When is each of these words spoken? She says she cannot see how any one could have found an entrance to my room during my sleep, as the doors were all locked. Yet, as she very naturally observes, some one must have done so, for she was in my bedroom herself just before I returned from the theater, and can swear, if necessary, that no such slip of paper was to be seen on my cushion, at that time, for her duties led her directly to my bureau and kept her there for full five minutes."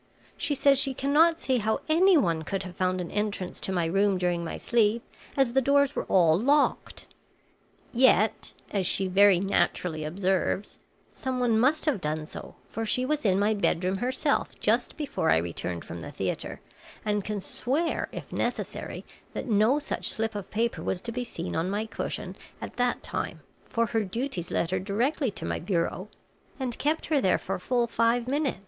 She 0.35 0.55
says 0.55 0.79
she 0.79 0.95
cannot 0.95 1.39
see 1.39 1.59
how 1.59 1.81
any 1.87 2.17
one 2.17 2.41
could 2.41 2.63
have 2.63 2.75
found 2.75 2.99
an 2.99 3.11
entrance 3.11 3.59
to 3.61 3.71
my 3.71 3.85
room 3.85 4.17
during 4.17 4.43
my 4.43 4.57
sleep, 4.57 5.03
as 5.37 5.53
the 5.53 5.61
doors 5.61 5.95
were 5.95 6.05
all 6.05 6.39
locked. 6.39 7.05
Yet, 7.93 8.53
as 8.71 8.87
she 8.87 9.05
very 9.07 9.39
naturally 9.39 10.03
observes, 10.03 10.79
some 11.15 11.39
one 11.39 11.59
must 11.59 11.85
have 11.85 12.01
done 12.01 12.25
so, 12.25 12.55
for 12.67 12.83
she 12.83 13.05
was 13.05 13.25
in 13.25 13.37
my 13.37 13.53
bedroom 13.53 13.97
herself 13.97 14.59
just 14.59 14.97
before 14.97 15.29
I 15.29 15.37
returned 15.37 15.85
from 15.85 16.01
the 16.01 16.09
theater, 16.09 16.61
and 17.05 17.23
can 17.23 17.39
swear, 17.39 18.09
if 18.11 18.33
necessary, 18.33 19.05
that 19.35 19.45
no 19.47 19.77
such 19.77 20.09
slip 20.09 20.33
of 20.33 20.49
paper 20.49 20.81
was 20.81 20.99
to 21.03 21.11
be 21.11 21.23
seen 21.23 21.55
on 21.55 21.69
my 21.69 21.85
cushion, 21.85 22.35
at 22.59 22.77
that 22.77 23.03
time, 23.03 23.41
for 23.69 23.85
her 23.85 24.03
duties 24.03 24.49
led 24.49 24.71
her 24.71 24.79
directly 24.79 25.29
to 25.29 25.45
my 25.45 25.59
bureau 25.59 26.07
and 26.59 26.79
kept 26.79 27.05
her 27.05 27.21
there 27.21 27.37
for 27.37 27.59
full 27.59 27.85
five 27.85 28.27
minutes." 28.27 28.57